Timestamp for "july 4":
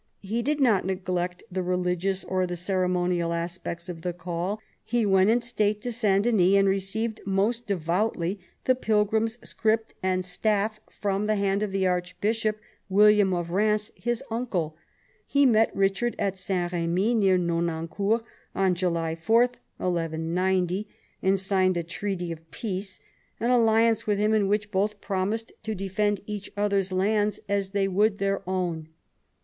18.73-19.39